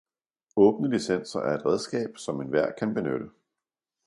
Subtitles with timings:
[0.55, 3.29] Åbne licenser er et redskab som enhver kan benytte.